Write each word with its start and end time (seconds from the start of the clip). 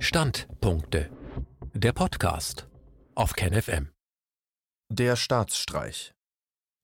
Standpunkte. 0.00 1.10
Der 1.74 1.92
Podcast 1.92 2.68
auf 3.16 3.32
KenFM. 3.32 3.90
Der 4.88 5.16
Staatsstreich. 5.16 6.14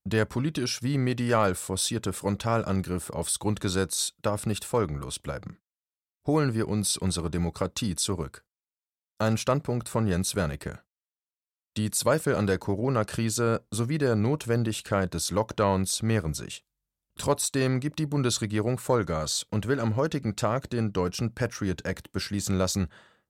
Der 0.03 0.25
politisch 0.25 0.83
wie 0.83 0.97
medial 0.97 1.55
forcierte 1.55 2.11
Frontalangriff 2.11 3.09
aufs 3.09 3.39
Grundgesetz 3.39 4.15
darf 4.21 4.45
nicht 4.45 4.65
folgenlos 4.65 5.19
bleiben. 5.19 5.59
Holen 6.27 6.53
wir 6.53 6.67
uns 6.67 6.97
unsere 6.97 7.31
Demokratie 7.31 7.95
zurück. 7.95 8.43
Ein 9.17 9.37
Standpunkt 9.37 9.87
von 9.87 10.07
Jens 10.07 10.35
Wernicke. 10.35 10.83
Die 11.77 11.91
Zweifel 11.91 12.35
an 12.35 12.47
der 12.47 12.57
Corona-Krise 12.57 13.65
sowie 13.71 13.97
der 13.97 14.17
Notwendigkeit 14.17 15.13
des 15.13 15.31
Lockdowns 15.31 16.01
mehren 16.01 16.33
sich. 16.33 16.65
Trotzdem 17.17 17.79
gibt 17.79 17.99
die 17.99 18.05
Bundesregierung 18.05 18.77
Vollgas 18.77 19.45
und 19.49 19.67
will 19.67 19.79
am 19.79 19.95
heutigen 19.95 20.35
Tag 20.35 20.69
den 20.69 20.91
deutschen 20.91 21.33
Patriot 21.33 21.85
Act 21.85 22.11
beschließen 22.11 22.57
lassen. 22.57 22.87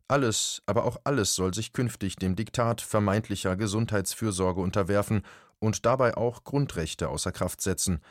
Alles, 0.08 0.62
aber 0.66 0.86
auch 0.86 0.98
alles 1.04 1.36
soll 1.36 1.54
sich 1.54 1.74
künftig 1.74 2.16
dem 2.16 2.36
Diktat 2.36 2.82
vermeintlicher 2.82 3.56
Gesundheitsfürsorge 3.56 4.62
unterwerfen 4.62 5.22
und 5.60 5.86
dabei 5.86 6.18
auch 6.18 6.44
Grundrechte 6.44 7.10
außer 7.10 7.32
Kraft 7.32 7.62
setzen. 7.62 8.02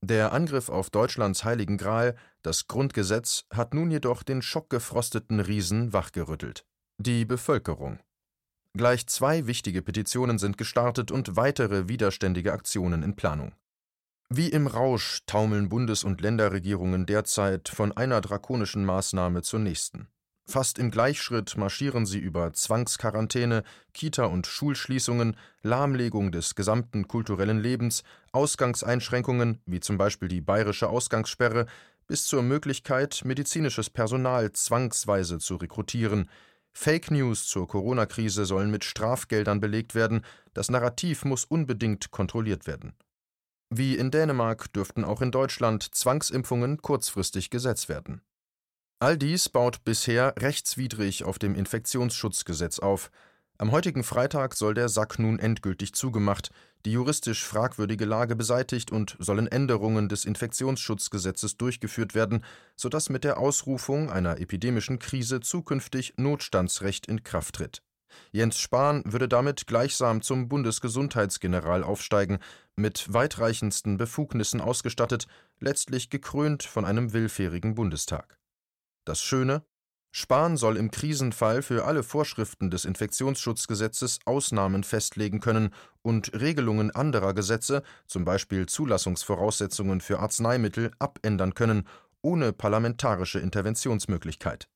Der 0.00 0.32
Angriff 0.32 0.68
auf 0.68 0.90
Deutschlands 0.90 1.44
heiligen 1.44 1.78
Gral, 1.78 2.16
das 2.42 2.66
Grundgesetz, 2.66 3.44
hat 3.52 3.72
nun 3.72 3.90
jedoch 3.90 4.22
den 4.22 4.42
schockgefrosteten 4.42 5.40
Riesen 5.40 5.92
wachgerüttelt. 5.92 6.64
Die 6.98 7.24
Bevölkerung. 7.24 8.00
Gleich 8.74 9.06
zwei 9.06 9.46
wichtige 9.46 9.82
Petitionen 9.82 10.38
sind 10.38 10.58
gestartet 10.58 11.10
und 11.10 11.36
weitere 11.36 11.88
widerständige 11.88 12.52
Aktionen 12.52 13.02
in 13.02 13.14
Planung. 13.14 13.52
Wie 14.28 14.48
im 14.48 14.66
Rausch 14.66 15.20
taumeln 15.26 15.68
Bundes- 15.68 16.04
und 16.04 16.20
Länderregierungen 16.20 17.06
derzeit 17.06 17.68
von 17.68 17.92
einer 17.92 18.20
drakonischen 18.20 18.84
Maßnahme 18.84 19.42
zur 19.42 19.60
nächsten. 19.60 20.08
Fast 20.44 20.78
im 20.78 20.90
Gleichschritt 20.90 21.56
marschieren 21.56 22.04
sie 22.04 22.18
über 22.18 22.52
Zwangsquarantäne, 22.52 23.62
Kita- 23.94 24.24
und 24.24 24.46
Schulschließungen, 24.46 25.36
Lahmlegung 25.62 26.32
des 26.32 26.54
gesamten 26.54 27.06
kulturellen 27.06 27.60
Lebens, 27.60 28.02
Ausgangseinschränkungen, 28.32 29.62
wie 29.66 29.80
zum 29.80 29.98
Beispiel 29.98 30.28
die 30.28 30.40
bayerische 30.40 30.88
Ausgangssperre, 30.88 31.66
bis 32.06 32.26
zur 32.26 32.42
Möglichkeit, 32.42 33.22
medizinisches 33.24 33.88
Personal 33.88 34.52
zwangsweise 34.52 35.38
zu 35.38 35.56
rekrutieren. 35.56 36.28
Fake 36.72 37.10
News 37.10 37.46
zur 37.46 37.68
Corona-Krise 37.68 38.44
sollen 38.44 38.70
mit 38.70 38.84
Strafgeldern 38.84 39.60
belegt 39.60 39.94
werden, 39.94 40.22
das 40.54 40.70
Narrativ 40.70 41.24
muss 41.24 41.44
unbedingt 41.44 42.10
kontrolliert 42.10 42.66
werden. 42.66 42.94
Wie 43.74 43.96
in 43.96 44.10
Dänemark 44.10 44.70
dürften 44.74 45.02
auch 45.02 45.22
in 45.22 45.30
Deutschland 45.30 45.94
Zwangsimpfungen 45.94 46.82
kurzfristig 46.82 47.48
gesetzt 47.48 47.88
werden. 47.88 48.20
All 48.98 49.16
dies 49.16 49.48
baut 49.48 49.82
bisher 49.82 50.34
rechtswidrig 50.38 51.24
auf 51.24 51.38
dem 51.38 51.54
Infektionsschutzgesetz 51.54 52.80
auf. 52.80 53.10
Am 53.56 53.72
heutigen 53.72 54.04
Freitag 54.04 54.56
soll 54.56 54.74
der 54.74 54.90
Sack 54.90 55.18
nun 55.18 55.38
endgültig 55.38 55.94
zugemacht, 55.94 56.50
die 56.84 56.92
juristisch 56.92 57.46
fragwürdige 57.46 58.04
Lage 58.04 58.36
beseitigt 58.36 58.92
und 58.92 59.16
sollen 59.18 59.46
Änderungen 59.46 60.10
des 60.10 60.26
Infektionsschutzgesetzes 60.26 61.56
durchgeführt 61.56 62.14
werden, 62.14 62.44
sodass 62.76 63.08
mit 63.08 63.24
der 63.24 63.38
Ausrufung 63.38 64.10
einer 64.10 64.38
epidemischen 64.38 64.98
Krise 64.98 65.40
zukünftig 65.40 66.12
Notstandsrecht 66.18 67.06
in 67.06 67.22
Kraft 67.22 67.54
tritt. 67.54 67.82
Jens 68.30 68.58
Spahn 68.58 69.02
würde 69.04 69.28
damit 69.28 69.66
gleichsam 69.66 70.22
zum 70.22 70.48
Bundesgesundheitsgeneral 70.48 71.82
aufsteigen, 71.82 72.38
mit 72.76 73.12
weitreichendsten 73.12 73.96
Befugnissen 73.96 74.60
ausgestattet, 74.60 75.26
letztlich 75.60 76.10
gekrönt 76.10 76.62
von 76.62 76.84
einem 76.84 77.12
willfährigen 77.12 77.74
Bundestag. 77.74 78.38
Das 79.04 79.22
Schöne? 79.22 79.62
Spahn 80.14 80.58
soll 80.58 80.76
im 80.76 80.90
Krisenfall 80.90 81.62
für 81.62 81.86
alle 81.86 82.02
Vorschriften 82.02 82.70
des 82.70 82.84
Infektionsschutzgesetzes 82.84 84.18
Ausnahmen 84.26 84.84
festlegen 84.84 85.40
können 85.40 85.70
und 86.02 86.38
Regelungen 86.38 86.90
anderer 86.90 87.32
Gesetze, 87.32 87.82
zum 88.06 88.26
Beispiel 88.26 88.66
Zulassungsvoraussetzungen 88.66 90.02
für 90.02 90.18
Arzneimittel, 90.18 90.90
abändern 90.98 91.54
können, 91.54 91.88
ohne 92.20 92.52
parlamentarische 92.52 93.38
Interventionsmöglichkeit. 93.38 94.68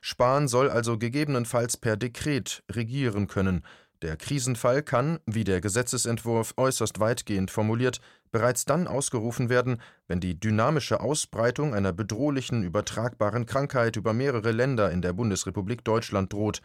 Spahn 0.00 0.48
soll 0.48 0.70
also 0.70 0.98
gegebenenfalls 0.98 1.76
per 1.76 1.96
Dekret 1.96 2.62
regieren 2.70 3.26
können. 3.26 3.62
Der 4.02 4.16
Krisenfall 4.16 4.82
kann, 4.82 5.18
wie 5.24 5.44
der 5.44 5.60
Gesetzesentwurf 5.60 6.54
äußerst 6.58 7.00
weitgehend 7.00 7.50
formuliert, 7.50 8.00
bereits 8.32 8.66
dann 8.66 8.86
ausgerufen 8.86 9.48
werden, 9.48 9.80
wenn 10.08 10.20
die 10.20 10.38
dynamische 10.38 11.00
Ausbreitung 11.00 11.72
einer 11.72 11.92
bedrohlichen 11.92 12.64
übertragbaren 12.64 13.46
Krankheit 13.46 13.96
über 13.96 14.12
mehrere 14.12 14.50
Länder 14.50 14.90
in 14.90 15.00
der 15.00 15.14
Bundesrepublik 15.14 15.84
Deutschland 15.84 16.32
droht. 16.32 16.60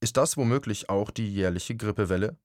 Ist 0.00 0.16
das 0.16 0.36
womöglich 0.36 0.88
auch 0.88 1.10
die 1.10 1.32
jährliche 1.32 1.76
Grippewelle? 1.76 2.36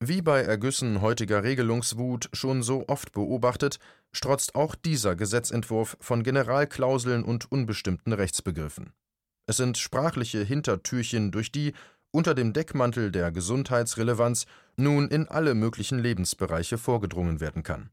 Wie 0.00 0.22
bei 0.22 0.42
Ergüssen 0.42 1.00
heutiger 1.00 1.44
Regelungswut 1.44 2.30
schon 2.32 2.62
so 2.62 2.84
oft 2.88 3.12
beobachtet, 3.12 3.78
strotzt 4.12 4.54
auch 4.54 4.74
dieser 4.74 5.16
Gesetzentwurf 5.16 5.96
von 6.00 6.22
Generalklauseln 6.22 7.24
und 7.24 7.50
unbestimmten 7.52 8.12
Rechtsbegriffen. 8.12 8.92
Es 9.48 9.56
sind 9.56 9.78
sprachliche 9.78 10.44
Hintertürchen, 10.44 11.32
durch 11.32 11.50
die, 11.50 11.72
unter 12.10 12.34
dem 12.34 12.52
Deckmantel 12.52 13.10
der 13.10 13.32
Gesundheitsrelevanz, 13.32 14.44
nun 14.76 15.08
in 15.08 15.26
alle 15.26 15.54
möglichen 15.54 15.98
Lebensbereiche 15.98 16.76
vorgedrungen 16.76 17.40
werden 17.40 17.62
kann. 17.62 17.88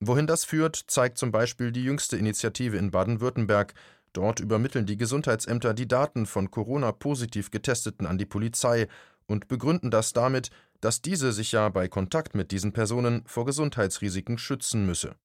Wohin 0.00 0.26
das 0.26 0.46
führt, 0.46 0.76
zeigt 0.86 1.18
zum 1.18 1.30
Beispiel 1.30 1.72
die 1.72 1.84
jüngste 1.84 2.16
Initiative 2.16 2.78
in 2.78 2.90
Baden-Württemberg. 2.90 3.74
Dort 4.14 4.40
übermitteln 4.40 4.86
die 4.86 4.96
Gesundheitsämter 4.96 5.74
die 5.74 5.86
Daten 5.86 6.24
von 6.24 6.50
Corona-positiv 6.50 7.50
Getesteten 7.50 8.06
an 8.06 8.16
die 8.16 8.24
Polizei 8.24 8.88
und 9.26 9.46
begründen 9.46 9.90
das 9.90 10.14
damit, 10.14 10.48
dass 10.80 11.02
diese 11.02 11.32
sich 11.32 11.52
ja 11.52 11.68
bei 11.68 11.88
Kontakt 11.88 12.34
mit 12.34 12.50
diesen 12.50 12.72
Personen 12.72 13.24
vor 13.26 13.44
Gesundheitsrisiken 13.44 14.38
schützen 14.38 14.86
müsse. 14.86 15.16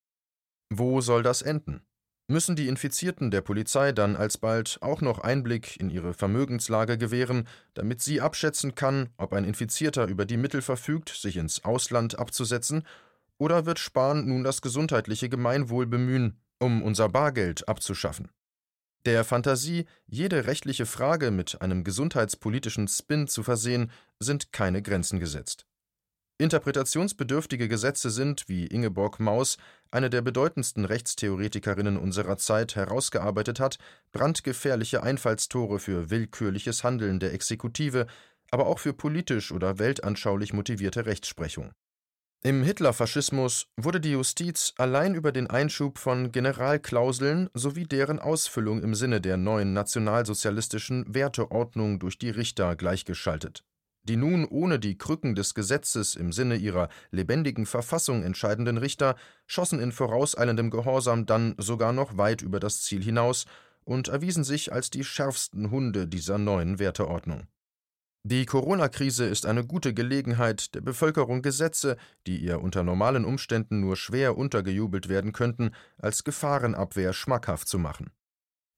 Wo 0.70 1.00
soll 1.00 1.24
das 1.24 1.42
enden? 1.42 1.86
Müssen 2.34 2.58
die 2.58 2.68
Infizierten 2.68 3.32
der 3.32 3.42
Polizei 3.42 3.94
dann 3.94 4.18
alsbald 4.18 4.80
auch 4.82 5.00
noch 5.00 5.20
Einblick 5.20 5.80
in 5.80 5.90
ihre 5.90 6.14
Vermögenslage 6.14 6.98
gewähren, 6.98 7.48
damit 7.76 8.02
sie 8.02 8.20
abschätzen 8.20 8.76
kann, 8.76 9.10
ob 9.18 9.32
ein 9.32 9.46
Infizierter 9.46 10.08
über 10.08 10.26
die 10.26 10.36
Mittel 10.36 10.62
verfügt, 10.62 11.10
sich 11.10 11.38
ins 11.38 11.64
Ausland 11.64 12.20
abzusetzen, 12.20 12.84
oder 13.38 13.66
wird 13.66 13.80
Spahn 13.80 14.28
nun 14.28 14.44
das 14.44 14.62
gesundheitliche 14.62 15.30
Gemeinwohl 15.30 15.86
bemühen, 15.86 16.40
um 16.60 16.82
unser 16.82 17.08
Bargeld 17.08 17.68
abzuschaffen? 17.68 18.30
Der 19.06 19.24
Fantasie, 19.24 19.86
jede 20.08 20.48
rechtliche 20.48 20.86
Frage 20.86 21.30
mit 21.30 21.62
einem 21.62 21.84
gesundheitspolitischen 21.84 22.88
Spin 22.88 23.28
zu 23.28 23.44
versehen, 23.44 23.92
sind 24.20 24.52
keine 24.52 24.82
Grenzen 24.82 25.20
gesetzt. 25.20 25.66
Interpretationsbedürftige 26.44 27.70
Gesetze 27.70 28.10
sind, 28.10 28.50
wie 28.50 28.68
Ingeborg 28.68 29.22
Maus, 29.22 29.58
eine 29.92 30.10
der 30.10 30.22
bedeutendsten 30.22 30.84
Rechtstheoretikerinnen 30.84 31.98
unserer 31.98 32.38
Zeit, 32.38 32.76
herausgearbeitet 32.76 33.62
hat, 33.62 33.78
brandgefährliche 34.12 35.02
Einfallstore 35.04 35.80
für 35.80 36.10
willkürliches 36.10 36.84
Handeln 36.84 37.22
der 37.22 37.34
Exekutive, 37.34 38.08
aber 38.52 38.68
auch 38.68 38.80
für 38.80 38.94
politisch 38.94 39.54
oder 39.54 39.80
weltanschaulich 39.80 40.52
motivierte 40.52 41.06
Rechtsprechung. 41.06 41.72
Im 42.44 42.62
Hitlerfaschismus 42.62 43.68
wurde 43.78 44.02
die 44.02 44.12
Justiz 44.12 44.74
allein 44.78 45.16
über 45.16 45.32
den 45.32 45.50
Einschub 45.50 45.98
von 45.98 46.34
Generalklauseln 46.34 47.50
sowie 47.54 47.86
deren 47.86 48.20
Ausfüllung 48.20 48.84
im 48.84 48.96
Sinne 48.96 49.22
der 49.22 49.38
neuen 49.38 49.72
nationalsozialistischen 49.72 51.06
Werteordnung 51.08 52.00
durch 52.00 52.18
die 52.18 52.32
Richter 52.32 52.76
gleichgeschaltet 52.76 53.64
die 54.04 54.18
nun 54.18 54.46
ohne 54.46 54.80
die 54.80 54.98
Krücken 54.98 55.36
des 55.36 55.54
Gesetzes 55.54 56.16
im 56.16 56.32
Sinne 56.32 56.56
ihrer 56.56 56.90
lebendigen 57.12 57.66
Verfassung 57.66 58.24
entscheidenden 58.24 58.78
Richter 58.78 59.16
schossen 59.48 59.80
in 59.80 59.92
vorauseilendem 59.92 60.70
Gehorsam 60.70 61.26
dann 61.26 61.56
sogar 61.58 61.94
noch 61.94 62.18
weit 62.18 62.42
über 62.42 62.60
das 62.60 62.82
Ziel 62.82 63.04
hinaus 63.04 63.46
und 63.84 64.08
erwiesen 64.08 64.44
sich 64.44 64.72
als 64.72 64.90
die 64.90 65.04
schärfsten 65.04 65.72
Hunde 65.72 66.08
dieser 66.08 66.38
neuen 66.38 66.80
Werteordnung. 66.80 67.48
Die 68.26 68.46
Corona-Krise 68.46 69.26
ist 69.26 69.46
eine 69.46 69.66
gute 69.66 69.94
Gelegenheit, 69.94 70.76
der 70.76 70.82
Bevölkerung 70.82 71.42
Gesetze, 71.42 71.98
die 72.26 72.38
ihr 72.38 72.62
unter 72.62 72.82
normalen 72.82 73.26
Umständen 73.26 73.82
nur 73.82 73.98
schwer 73.98 74.38
untergejubelt 74.38 75.10
werden 75.10 75.34
könnten, 75.34 75.72
als 75.98 76.24
Gefahrenabwehr 76.24 77.12
schmackhaft 77.12 77.68
zu 77.68 77.78
machen. 77.78 78.12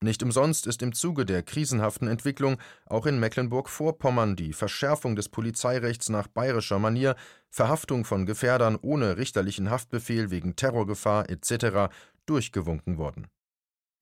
Nicht 0.02 0.22
umsonst 0.24 0.68
ist 0.68 0.82
im 0.82 0.94
Zuge 0.94 1.26
der 1.26 1.42
krisenhaften 1.42 2.08
Entwicklung 2.08 2.58
auch 2.86 3.06
in 3.06 3.20
Mecklenburg-Vorpommern 3.20 4.36
die 4.36 4.54
Verschärfung 4.54 5.16
des 5.16 5.30
Polizeirechts 5.30 6.10
nach 6.10 6.28
bayerischer 6.28 6.80
Manier, 6.80 7.16
Verhaftung 7.50 8.04
von 8.04 8.26
Gefährdern 8.26 8.78
ohne 8.82 9.18
richterlichen 9.18 9.70
Haftbefehl 9.70 10.32
wegen 10.32 10.56
Terrorgefahr 10.56 11.30
etc. 11.30 11.94
durchgewunken 12.26 12.98
worden. 12.98 13.28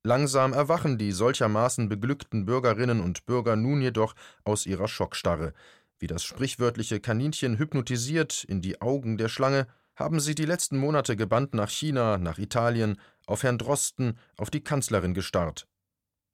Langsam 0.03 0.51
erwachen 0.51 0.97
die 0.97 1.11
solchermaßen 1.11 1.87
beglückten 1.87 2.45
Bürgerinnen 2.45 2.99
und 2.99 3.25
Bürger 3.25 3.55
nun 3.55 3.81
jedoch 3.81 4.15
aus 4.43 4.65
ihrer 4.65 4.87
Schockstarre. 4.87 5.53
Wie 5.99 6.07
das 6.07 6.23
sprichwörtliche 6.23 6.99
Kaninchen 6.99 7.57
hypnotisiert 7.57 8.43
in 8.43 8.61
die 8.61 8.81
Augen 8.81 9.17
der 9.17 9.29
Schlange, 9.29 9.67
haben 9.95 10.19
sie 10.19 10.33
die 10.35 10.45
letzten 10.45 10.77
Monate 10.77 11.15
gebannt 11.15 11.53
nach 11.53 11.69
China, 11.69 12.17
nach 12.17 12.39
Italien, 12.39 12.97
auf 13.27 13.43
Herrn 13.43 13.59
Drosten, 13.59 14.17
auf 14.35 14.49
die 14.49 14.63
Kanzlerin 14.63 15.13
gestarrt 15.13 15.67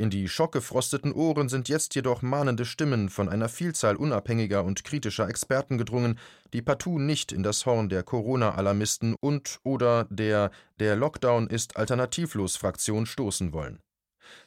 In 0.02 0.10
die 0.10 0.30
schockgefrosteten 0.30 1.12
Ohren 1.12 1.50
sind 1.50 1.68
jetzt 1.68 1.94
jedoch 1.94 2.22
mahnende 2.22 2.64
Stimmen 2.64 3.10
von 3.10 3.28
einer 3.28 3.50
Vielzahl 3.50 3.98
unabhängiger 3.98 4.64
und 4.64 4.86
kritischer 4.86 5.28
Experten 5.28 5.78
gedrungen, 5.78 6.18
die 6.54 6.62
partout 6.62 7.00
nicht 7.00 7.34
in 7.34 7.44
das 7.44 7.66
Horn 7.66 7.90
der 7.90 8.04
Corona-Alarmisten 8.04 9.14
und 9.20 9.60
oder 9.64 10.08
der 10.10 10.52
Der 10.80 10.96
Lockdown 10.96 11.48
ist 11.48 11.76
alternativlos 11.76 12.56
Fraktion 12.56 13.08
stoßen 13.08 13.52
wollen. 13.52 13.80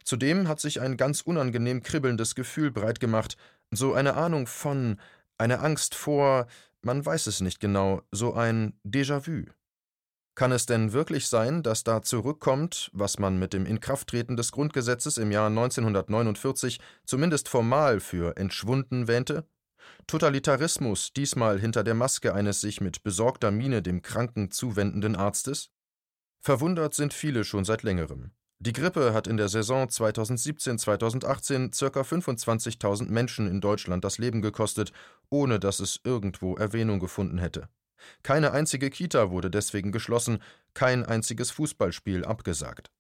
Zudem 0.05 0.49
hat 0.49 0.59
sich 0.59 0.81
ein 0.81 0.97
ganz 0.97 1.21
unangenehm 1.21 1.83
kribbelndes 1.83 2.35
Gefühl 2.35 2.71
breitgemacht, 2.71 3.37
so 3.71 3.93
eine 3.93 4.15
Ahnung 4.15 4.47
von, 4.47 4.99
eine 5.37 5.61
Angst 5.61 5.95
vor, 5.95 6.47
man 6.81 7.05
weiß 7.05 7.27
es 7.27 7.43
nicht 7.43 7.61
genau, 7.61 8.01
so 8.11 8.33
ein 8.33 8.73
Déjà-vu. 8.87 9.45
Kann 10.35 10.51
es 10.51 10.65
denn 10.65 10.95
wirklich 10.95 11.29
sein, 11.29 11.63
dass 11.63 11.85
da 11.85 12.01
zurückkommt, 12.01 12.91
was 12.95 13.19
man 13.19 13.39
mit 13.39 13.53
dem 13.53 13.67
Inkrafttreten 13.67 14.37
des 14.37 14.51
Grundgesetzes 14.51 15.19
im 15.19 15.31
Jahr 15.31 15.49
1949 15.49 16.81
zumindest 17.05 17.51
formal 17.51 18.01
für 18.01 18.37
entschwunden 18.39 19.09
wähnte? 19.09 19.47
Totalitarismus, 20.07 21.13
diesmal 21.13 21.61
hinter 21.61 21.85
der 21.85 21.95
Maske 21.95 22.35
eines 22.35 22.63
sich 22.63 22.81
mit 22.81 23.03
besorgter 23.03 23.51
Miene 23.51 23.83
dem 23.83 24.01
Kranken 24.01 24.51
zuwendenden 24.51 25.17
Arztes? 25.17 25.71
Verwundert 26.41 26.95
sind 26.95 27.13
viele 27.13 27.45
schon 27.45 27.65
seit 27.65 27.83
längerem. 27.83 28.31
Die 28.59 28.73
Grippe 28.73 29.13
hat 29.13 29.27
in 29.27 29.37
der 29.37 29.49
Saison 29.49 29.89
2017-2018 29.89 31.91
ca. 31.91 32.01
25.000 32.01 33.11
Menschen 33.11 33.49
in 33.49 33.61
Deutschland 33.61 34.05
das 34.05 34.19
Leben 34.19 34.41
gekostet, 34.41 34.93
ohne 35.31 35.59
dass 35.59 35.81
es 35.81 36.01
irgendwo 36.05 36.55
Erwähnung 36.55 37.01
gefunden 37.01 37.39
hätte. 37.39 37.69
Keine 38.23 38.53
einzige 38.53 38.91
Kita 38.91 39.31
wurde 39.31 39.51
deswegen 39.51 39.93
geschlossen, 39.93 40.39
kein 40.75 41.05
einziges 41.05 41.51
Fußballspiel 41.51 42.25
abgesagt. 42.25 42.91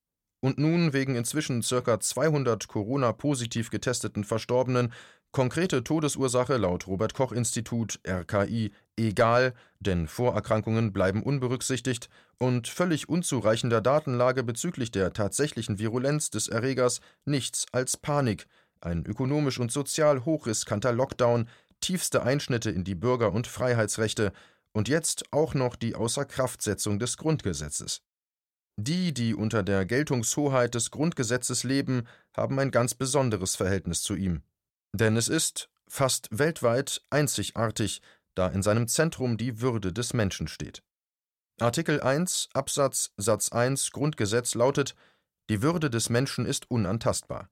Und 0.40 0.58
nun 0.58 0.93
wegen 0.93 1.14
inzwischen 1.14 1.62
ca. 1.62 2.00
200 2.00 2.66
Corona-positiv 2.66 3.70
getesteten 3.70 4.25
Verstorbenen 4.25 4.93
konkrete 5.31 5.82
Todesursache 5.82 6.56
laut 6.56 6.87
Robert 6.87 7.14
Koch 7.14 7.32
Institut 7.32 8.00
RKI 8.06 8.72
egal, 8.96 9.54
denn 9.81 10.06
Vorerkrankungen 10.06 10.93
bleiben 10.93 11.22
unberücksichtigt 11.22 12.08
und 12.38 12.69
völlig 12.69 13.08
unzureichender 13.08 13.81
Datenlage 13.81 14.43
bezüglich 14.43 14.90
der 14.90 15.12
tatsächlichen 15.12 15.78
Virulenz 15.78 16.31
des 16.31 16.49
Erregers 16.49 17.00
nichts 17.25 17.66
als 17.72 17.96
Panik, 17.96 18.46
ein 18.81 19.06
ökonomisch 19.06 19.58
und 19.58 19.72
sozial 19.72 20.25
hochriskanter 20.25 20.93
Lockdown, 20.93 21.49
tiefste 21.81 22.22
Einschnitte 22.22 22.70
in 22.70 22.84
die 22.84 22.94
Bürger- 22.94 23.32
und 23.32 23.46
Freiheitsrechte, 23.46 24.32
und 24.73 24.89
jetzt 24.89 25.33
auch 25.33 25.55
noch 25.55 25.77
die 25.77 25.95
Außerkraftsetzung 25.95 26.99
des 26.99 27.17
Grundgesetzes. 27.17 28.03
Die, 28.79 29.13
die 29.13 29.35
unter 29.35 29.63
der 29.63 29.85
Geltungshoheit 29.85 30.75
des 30.75 30.91
Grundgesetzes 30.91 31.63
leben, 31.63 32.07
haben 32.35 32.59
ein 32.59 32.71
ganz 32.71 32.95
besonderes 32.95 33.55
Verhältnis 33.55 34.03
zu 34.03 34.15
ihm. 34.15 34.43
Denn 34.95 35.17
es 35.17 35.29
ist, 35.29 35.69
fast 35.89 36.29
weltweit, 36.31 37.03
einzigartig, 37.11 38.01
da 38.35 38.49
in 38.49 38.63
seinem 38.63 38.89
Zentrum 38.89 39.37
die 39.37 39.61
Würde 39.61 39.93
des 39.93 40.15
Menschen 40.15 40.49
steht. 40.49 40.83
Artikel 41.61 42.01
1 42.01 42.49
Absatz 42.55 43.13
Satz 43.19 43.53
1 43.53 43.93
Grundgesetz 43.93 44.55
lautet 44.55 44.95
Die 45.51 45.61
Würde 45.61 45.91
des 45.91 46.09
Menschen 46.09 46.47
ist 46.47 46.71
unantastbar. 46.71 47.51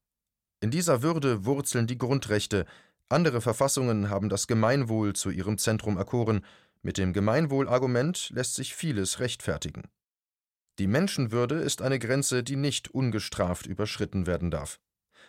In 0.60 0.70
dieser 0.70 1.02
Würde 1.02 1.44
wurzeln 1.44 1.86
die 1.86 1.98
Grundrechte, 1.98 2.64
andere 3.10 3.40
Verfassungen 3.40 4.08
haben 4.08 4.28
das 4.28 4.46
Gemeinwohl 4.46 5.14
zu 5.14 5.30
ihrem 5.30 5.58
Zentrum 5.58 5.96
erkoren, 5.96 6.44
mit 6.82 6.98
dem 6.98 7.12
Gemeinwohlargument 7.12 8.30
lässt 8.30 8.54
sich 8.54 8.74
vieles 8.74 9.20
rechtfertigen. 9.20 9.82
Die 10.78 10.86
Menschenwürde 10.86 11.56
ist 11.56 11.82
eine 11.82 11.98
Grenze, 11.98 12.42
die 12.42 12.56
nicht 12.56 12.88
ungestraft 12.88 13.66
überschritten 13.66 14.26
werden 14.26 14.50
darf. 14.50 14.80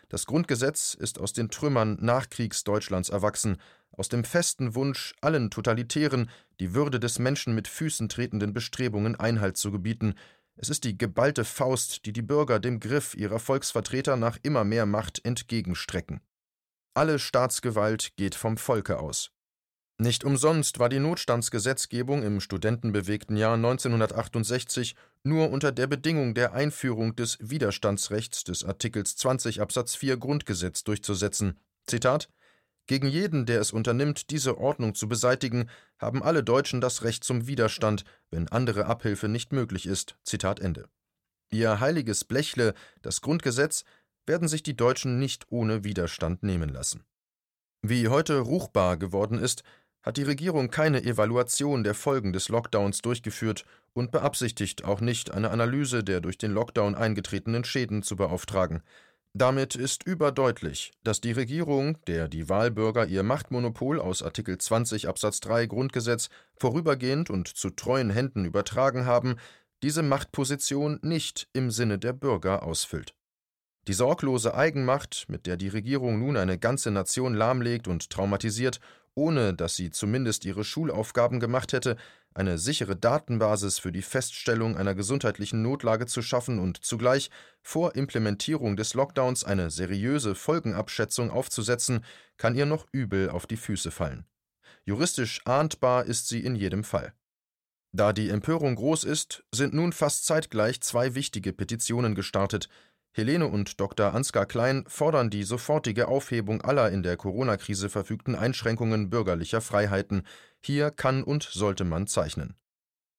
Das 0.07 0.25
Grundgesetz 0.25 0.93
ist 0.93 1.19
aus 1.19 1.33
den 1.33 1.49
Trümmern 1.49 1.97
Nachkriegsdeutschlands 1.99 3.09
erwachsen, 3.09 3.57
aus 3.91 4.07
dem 4.07 4.23
festen 4.23 4.75
Wunsch, 4.75 5.13
allen 5.21 5.49
totalitären, 5.51 6.29
die 6.59 6.73
Würde 6.73 6.99
des 6.99 7.19
Menschen 7.19 7.53
mit 7.53 7.67
Füßen 7.67 8.07
tretenden 8.07 8.53
Bestrebungen 8.53 9.19
Einhalt 9.19 9.57
zu 9.57 9.71
gebieten. 9.71 10.15
Es 10.55 10.69
ist 10.69 10.85
die 10.85 10.97
geballte 10.97 11.43
Faust, 11.43 12.05
die 12.05 12.13
die 12.13 12.21
Bürger 12.21 12.59
dem 12.59 12.79
Griff 12.79 13.15
ihrer 13.15 13.39
Volksvertreter 13.39 14.15
nach 14.15 14.37
immer 14.43 14.63
mehr 14.63 14.85
Macht 14.85 15.23
entgegenstrecken. 15.25 16.21
Alle 16.93 17.19
Staatsgewalt 17.19 18.15
geht 18.15 18.35
vom 18.35 18.57
Volke 18.57 18.99
aus. 18.99 19.31
Nicht 20.01 20.23
umsonst 20.23 20.79
war 20.79 20.89
die 20.89 20.97
Notstandsgesetzgebung 20.97 22.23
im 22.23 22.41
studentenbewegten 22.41 23.37
Jahr 23.37 23.53
1968 23.53 24.95
nur 25.23 25.51
unter 25.51 25.71
der 25.71 25.85
Bedingung 25.85 26.33
der 26.33 26.53
Einführung 26.53 27.15
des 27.15 27.37
Widerstandsrechts 27.39 28.43
des 28.43 28.63
Artikels 28.63 29.15
20 29.15 29.61
Absatz 29.61 29.93
4 29.93 30.17
Grundgesetz 30.17 30.83
durchzusetzen. 30.83 31.59
Zitat 31.85 32.29
Gegen 32.87 33.07
jeden, 33.09 33.45
der 33.45 33.61
es 33.61 33.71
unternimmt, 33.71 34.31
diese 34.31 34.57
Ordnung 34.57 34.95
zu 34.95 35.07
beseitigen, 35.07 35.69
haben 35.99 36.23
alle 36.23 36.43
Deutschen 36.43 36.81
das 36.81 37.03
Recht 37.03 37.23
zum 37.23 37.45
Widerstand, 37.45 38.03
wenn 38.31 38.47
andere 38.47 38.87
Abhilfe 38.87 39.27
nicht 39.27 39.53
möglich 39.53 39.85
ist. 39.85 40.17
Zitat 40.23 40.59
Ende. 40.59 40.89
Ihr 41.51 41.79
heiliges 41.79 42.23
Blechle, 42.25 42.73
das 43.03 43.21
Grundgesetz, 43.21 43.83
werden 44.25 44.47
sich 44.47 44.63
die 44.63 44.75
Deutschen 44.75 45.19
nicht 45.19 45.45
ohne 45.51 45.83
Widerstand 45.83 46.41
nehmen 46.41 46.69
lassen. 46.69 47.05
Wie 47.83 48.09
heute 48.09 48.37
ruchbar 48.39 48.97
geworden 48.97 49.39
ist, 49.39 49.63
hat 50.03 50.17
die 50.17 50.23
Regierung 50.23 50.69
keine 50.69 51.03
Evaluation 51.03 51.83
der 51.83 51.93
Folgen 51.93 52.33
des 52.33 52.49
Lockdowns 52.49 53.01
durchgeführt 53.01 53.65
und 53.93 54.11
beabsichtigt 54.11 54.83
auch 54.83 55.01
nicht, 55.01 55.31
eine 55.31 55.51
Analyse 55.51 56.03
der 56.03 56.21
durch 56.21 56.37
den 56.37 56.51
Lockdown 56.51 56.95
eingetretenen 56.95 57.63
Schäden 57.63 58.03
zu 58.03 58.15
beauftragen. 58.15 58.81
Damit 59.33 59.75
ist 59.75 60.05
überdeutlich, 60.05 60.91
dass 61.03 61.21
die 61.21 61.31
Regierung, 61.31 61.97
der 62.05 62.27
die 62.27 62.49
Wahlbürger 62.49 63.05
ihr 63.05 63.23
Machtmonopol 63.23 64.01
aus 64.01 64.23
Artikel 64.23 64.57
20 64.57 65.07
Absatz 65.07 65.39
3 65.39 65.67
Grundgesetz 65.67 66.29
vorübergehend 66.57 67.29
und 67.29 67.47
zu 67.47 67.69
treuen 67.69 68.09
Händen 68.09 68.43
übertragen 68.43 69.05
haben, 69.05 69.37
diese 69.83 70.03
Machtposition 70.03 70.99
nicht 71.01 71.47
im 71.53 71.71
Sinne 71.71 71.97
der 71.97 72.13
Bürger 72.13 72.63
ausfüllt. 72.63 73.15
Die 73.87 73.93
sorglose 73.93 74.53
Eigenmacht, 74.53 75.25
mit 75.27 75.47
der 75.47 75.57
die 75.57 75.67
Regierung 75.67 76.19
nun 76.19 76.37
eine 76.37 76.59
ganze 76.59 76.91
Nation 76.91 77.33
lahmlegt 77.33 77.87
und 77.87 78.09
traumatisiert 78.09 78.79
ohne 79.15 79.53
dass 79.53 79.75
sie 79.75 79.91
zumindest 79.91 80.45
ihre 80.45 80.63
Schulaufgaben 80.63 81.39
gemacht 81.39 81.73
hätte, 81.73 81.97
eine 82.33 82.57
sichere 82.57 82.95
Datenbasis 82.95 83.77
für 83.77 83.91
die 83.91 84.01
Feststellung 84.01 84.77
einer 84.77 84.95
gesundheitlichen 84.95 85.61
Notlage 85.61 86.05
zu 86.05 86.21
schaffen 86.21 86.59
und 86.59 86.83
zugleich 86.83 87.29
vor 87.61 87.95
Implementierung 87.95 88.77
des 88.77 88.93
Lockdowns 88.93 89.43
eine 89.43 89.69
seriöse 89.69 90.33
Folgenabschätzung 90.33 91.29
aufzusetzen, 91.29 92.05
kann 92.37 92.55
ihr 92.55 92.65
noch 92.65 92.87
übel 92.93 93.29
auf 93.29 93.47
die 93.47 93.57
Füße 93.57 93.91
fallen. 93.91 94.25
Juristisch 94.85 95.41
ahndbar 95.45 96.05
ist 96.05 96.29
sie 96.29 96.39
in 96.39 96.55
jedem 96.55 96.83
Fall. 96.83 97.13
Da 97.93 98.13
die 98.13 98.29
Empörung 98.29 98.75
groß 98.75 99.03
ist, 99.03 99.43
sind 99.53 99.73
nun 99.73 99.91
fast 99.91 100.25
zeitgleich 100.25 100.79
zwei 100.79 101.13
wichtige 101.13 101.51
Petitionen 101.51 102.15
gestartet, 102.15 102.69
Helene 103.13 103.47
und 103.47 103.79
Dr. 103.79 104.13
Ansgar 104.13 104.45
Klein 104.45 104.85
fordern 104.87 105.29
die 105.29 105.43
sofortige 105.43 106.07
Aufhebung 106.07 106.61
aller 106.61 106.91
in 106.91 107.03
der 107.03 107.17
Corona-Krise 107.17 107.89
verfügten 107.89 108.35
Einschränkungen 108.35 109.09
bürgerlicher 109.09 109.59
Freiheiten. 109.59 110.23
Hier 110.61 110.91
kann 110.91 111.23
und 111.23 111.43
sollte 111.43 111.83
man 111.83 112.07
zeichnen. 112.07 112.55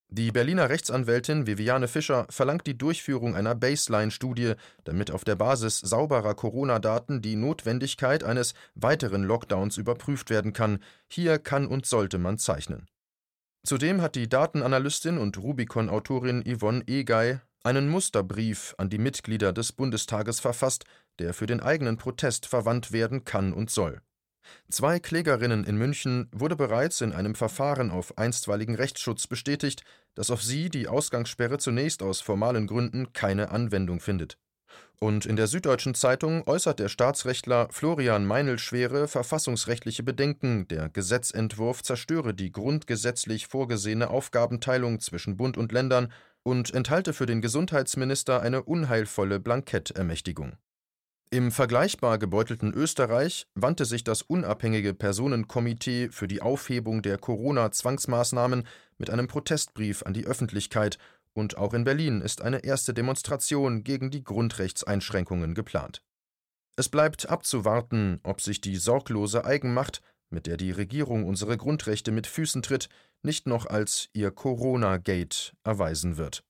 Die 0.08 0.30
Berliner 0.30 0.68
Rechtsanwältin 0.68 1.46
Viviane 1.46 1.88
Fischer 1.88 2.26
verlangt 2.28 2.66
die 2.66 2.76
Durchführung 2.76 3.34
einer 3.34 3.54
Baseline-Studie, 3.54 4.54
damit 4.84 5.10
auf 5.10 5.24
der 5.24 5.36
Basis 5.36 5.78
sauberer 5.78 6.34
Corona-Daten 6.34 7.22
die 7.22 7.36
Notwendigkeit 7.36 8.22
eines 8.22 8.52
weiteren 8.74 9.24
Lockdowns 9.24 9.78
überprüft 9.78 10.28
werden 10.28 10.52
kann. 10.52 10.80
Hier 11.08 11.38
kann 11.38 11.66
und 11.66 11.86
sollte 11.86 12.18
man 12.18 12.36
zeichnen. 12.36 12.88
Zudem 13.64 14.02
hat 14.02 14.14
die 14.14 14.28
Datenanalystin 14.28 15.18
und 15.18 15.38
Rubicon-Autorin 15.38 16.44
Yvonne 16.44 16.82
Egei 16.86 17.40
einen 17.62 17.88
Musterbrief 17.88 18.74
an 18.78 18.90
die 18.90 18.98
Mitglieder 18.98 19.52
des 19.52 19.72
Bundestages 19.72 20.40
verfasst, 20.40 20.84
der 21.18 21.34
für 21.34 21.46
den 21.46 21.60
eigenen 21.60 21.96
Protest 21.96 22.46
verwandt 22.46 22.92
werden 22.92 23.24
kann 23.24 23.52
und 23.52 23.70
soll. 23.70 24.00
Zwei 24.68 24.98
Klägerinnen 24.98 25.64
in 25.64 25.76
München 25.76 26.28
wurde 26.32 26.56
bereits 26.56 27.00
in 27.00 27.12
einem 27.12 27.34
Verfahren 27.34 27.90
auf 27.90 28.18
einstweiligen 28.18 28.74
Rechtsschutz 28.74 29.26
bestätigt, 29.26 29.84
dass 30.14 30.30
auf 30.30 30.42
sie 30.42 30.68
die 30.68 30.88
Ausgangssperre 30.88 31.58
zunächst 31.58 32.02
aus 32.02 32.20
formalen 32.20 32.66
Gründen 32.66 33.12
keine 33.12 33.50
Anwendung 33.50 34.00
findet. 34.00 34.38
Und 34.98 35.26
in 35.26 35.34
der 35.34 35.48
Süddeutschen 35.48 35.94
Zeitung 35.94 36.46
äußert 36.46 36.78
der 36.78 36.88
Staatsrechtler 36.88 37.68
Florian 37.70 38.24
Meinl 38.24 38.58
schwere 38.58 39.08
verfassungsrechtliche 39.08 40.04
Bedenken, 40.04 40.68
der 40.68 40.88
Gesetzentwurf 40.88 41.82
zerstöre 41.82 42.34
die 42.34 42.52
grundgesetzlich 42.52 43.48
vorgesehene 43.48 44.10
Aufgabenteilung 44.10 45.00
zwischen 45.00 45.36
Bund 45.36 45.58
und 45.58 45.72
Ländern 45.72 46.12
und 46.44 46.72
enthalte 46.74 47.12
für 47.12 47.26
den 47.26 47.40
Gesundheitsminister 47.40 48.40
eine 48.40 48.62
unheilvolle 48.62 49.40
Blankettermächtigung. 49.40 50.56
Im 51.30 51.50
vergleichbar 51.50 52.18
gebeutelten 52.18 52.74
Österreich 52.74 53.46
wandte 53.54 53.86
sich 53.86 54.04
das 54.04 54.20
unabhängige 54.20 54.92
Personenkomitee 54.92 56.10
für 56.10 56.28
die 56.28 56.42
Aufhebung 56.42 57.00
der 57.00 57.16
Corona-Zwangsmaßnahmen 57.16 58.64
mit 58.98 59.08
einem 59.08 59.28
Protestbrief 59.28 60.02
an 60.02 60.12
die 60.12 60.26
Öffentlichkeit, 60.26 60.98
und 61.34 61.56
auch 61.56 61.72
in 61.72 61.84
Berlin 61.84 62.20
ist 62.20 62.42
eine 62.42 62.64
erste 62.64 62.92
Demonstration 62.92 63.84
gegen 63.84 64.10
die 64.10 64.22
Grundrechtseinschränkungen 64.22 65.54
geplant 65.54 66.02
Es 66.76 66.90
bleibt 66.90 67.30
abzuwarten, 67.30 68.20
ob 68.22 68.42
sich 68.42 68.60
die 68.60 68.76
sorglose 68.76 69.46
Eigenmacht, 69.46 70.02
mit 70.28 70.46
der 70.46 70.58
die 70.58 70.70
Regierung 70.70 71.24
unsere 71.24 71.56
Grundrechte 71.56 72.12
mit 72.12 72.26
Füßen 72.26 72.62
tritt, 72.62 72.90
nicht 73.22 73.46
noch 73.46 73.66
als 73.66 74.08
ihr 74.12 74.30
Corona-Gate 74.30 75.54
erweisen 75.64 76.16
wird. 76.16 76.44